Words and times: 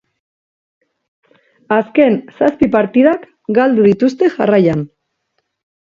Azken 1.77 2.17
zazpi 2.37 2.71
partidak 2.79 3.29
galdu 3.59 3.87
dituzte 3.89 4.35
jarraian. 4.39 4.83